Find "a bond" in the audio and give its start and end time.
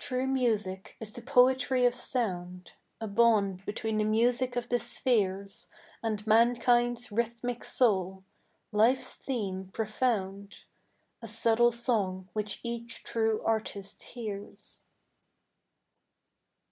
3.00-3.64